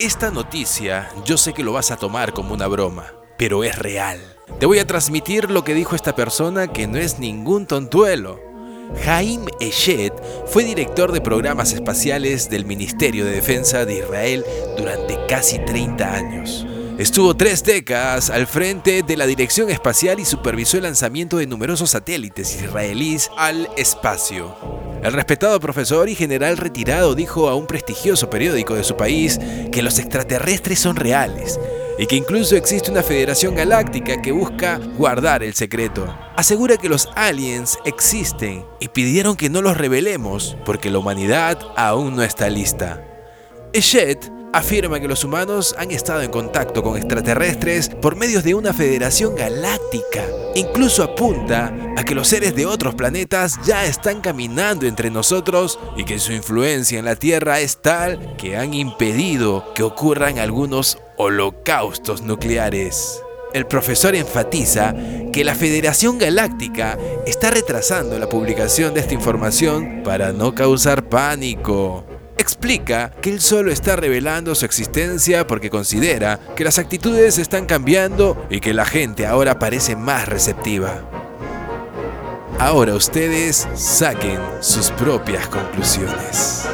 Esta 0.00 0.30
noticia 0.30 1.10
yo 1.24 1.36
sé 1.36 1.52
que 1.52 1.64
lo 1.64 1.72
vas 1.72 1.90
a 1.90 1.96
tomar 1.96 2.32
como 2.32 2.54
una 2.54 2.68
broma, 2.68 3.14
pero 3.36 3.64
es 3.64 3.76
real. 3.76 4.20
Te 4.60 4.66
voy 4.66 4.78
a 4.78 4.86
transmitir 4.86 5.50
lo 5.50 5.64
que 5.64 5.74
dijo 5.74 5.96
esta 5.96 6.14
persona 6.14 6.68
que 6.68 6.86
no 6.86 6.98
es 6.98 7.18
ningún 7.18 7.66
tontuelo. 7.66 8.40
Jaim 9.04 9.46
Eshet 9.58 10.12
fue 10.46 10.62
director 10.62 11.10
de 11.10 11.20
programas 11.20 11.72
espaciales 11.72 12.48
del 12.48 12.64
Ministerio 12.64 13.24
de 13.24 13.32
Defensa 13.32 13.84
de 13.84 13.98
Israel 13.98 14.44
durante 14.76 15.18
casi 15.28 15.58
30 15.58 16.14
años. 16.14 16.64
Estuvo 16.96 17.36
tres 17.36 17.64
décadas 17.64 18.30
al 18.30 18.46
frente 18.46 19.02
de 19.02 19.16
la 19.16 19.26
Dirección 19.26 19.68
Espacial 19.68 20.20
y 20.20 20.24
supervisó 20.24 20.76
el 20.76 20.84
lanzamiento 20.84 21.38
de 21.38 21.48
numerosos 21.48 21.90
satélites 21.90 22.54
israelíes 22.54 23.32
al 23.36 23.68
espacio. 23.76 24.77
El 25.02 25.12
respetado 25.12 25.60
profesor 25.60 26.08
y 26.08 26.14
general 26.14 26.56
retirado 26.56 27.14
dijo 27.14 27.48
a 27.48 27.54
un 27.54 27.66
prestigioso 27.66 28.28
periódico 28.28 28.74
de 28.74 28.82
su 28.84 28.96
país 28.96 29.38
que 29.70 29.82
los 29.82 29.98
extraterrestres 29.98 30.80
son 30.80 30.96
reales 30.96 31.58
y 31.98 32.06
que 32.06 32.16
incluso 32.16 32.56
existe 32.56 32.90
una 32.90 33.02
federación 33.02 33.54
galáctica 33.54 34.20
que 34.22 34.32
busca 34.32 34.78
guardar 34.96 35.42
el 35.42 35.54
secreto. 35.54 36.16
Asegura 36.36 36.76
que 36.76 36.88
los 36.88 37.08
aliens 37.14 37.78
existen 37.84 38.64
y 38.80 38.88
pidieron 38.88 39.36
que 39.36 39.50
no 39.50 39.62
los 39.62 39.76
revelemos 39.76 40.56
porque 40.64 40.90
la 40.90 40.98
humanidad 40.98 41.58
aún 41.76 42.16
no 42.16 42.22
está 42.22 42.48
lista. 42.50 43.04
Eshet 43.72 44.37
afirma 44.52 45.00
que 45.00 45.08
los 45.08 45.24
humanos 45.24 45.74
han 45.78 45.90
estado 45.90 46.22
en 46.22 46.30
contacto 46.30 46.82
con 46.82 46.96
extraterrestres 46.96 47.88
por 47.88 48.16
medios 48.16 48.44
de 48.44 48.54
una 48.54 48.72
federación 48.72 49.34
galáctica. 49.34 50.24
Incluso 50.54 51.02
apunta 51.02 51.74
a 51.96 52.04
que 52.04 52.14
los 52.14 52.28
seres 52.28 52.54
de 52.54 52.66
otros 52.66 52.94
planetas 52.94 53.58
ya 53.64 53.84
están 53.84 54.20
caminando 54.20 54.86
entre 54.86 55.10
nosotros 55.10 55.78
y 55.96 56.04
que 56.04 56.18
su 56.18 56.32
influencia 56.32 56.98
en 56.98 57.04
la 57.04 57.16
Tierra 57.16 57.60
es 57.60 57.80
tal 57.82 58.36
que 58.36 58.56
han 58.56 58.74
impedido 58.74 59.72
que 59.74 59.82
ocurran 59.82 60.38
algunos 60.38 60.98
holocaustos 61.16 62.22
nucleares. 62.22 63.22
El 63.54 63.66
profesor 63.66 64.14
enfatiza 64.14 64.94
que 65.32 65.44
la 65.44 65.54
Federación 65.54 66.18
Galáctica 66.18 66.98
está 67.26 67.50
retrasando 67.50 68.18
la 68.18 68.28
publicación 68.28 68.92
de 68.92 69.00
esta 69.00 69.14
información 69.14 70.02
para 70.04 70.32
no 70.32 70.54
causar 70.54 71.08
pánico 71.08 72.04
explica 72.38 73.10
que 73.20 73.30
él 73.30 73.40
solo 73.40 73.70
está 73.70 73.96
revelando 73.96 74.54
su 74.54 74.64
existencia 74.64 75.46
porque 75.46 75.70
considera 75.70 76.40
que 76.56 76.64
las 76.64 76.78
actitudes 76.78 77.38
están 77.38 77.66
cambiando 77.66 78.46
y 78.48 78.60
que 78.60 78.72
la 78.72 78.86
gente 78.86 79.26
ahora 79.26 79.58
parece 79.58 79.96
más 79.96 80.28
receptiva. 80.28 81.02
Ahora 82.58 82.94
ustedes 82.94 83.68
saquen 83.74 84.40
sus 84.60 84.90
propias 84.92 85.46
conclusiones. 85.48 86.64